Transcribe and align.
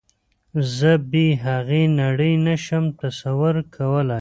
زه 0.75 0.91
بې 1.11 1.27
هغې 1.45 1.83
نړۍ 2.01 2.33
نشم 2.47 2.85
تصور 3.01 3.55
کولی 3.75 4.09